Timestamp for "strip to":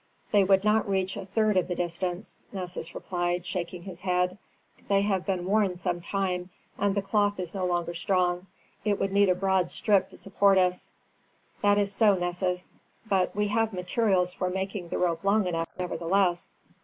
9.69-10.17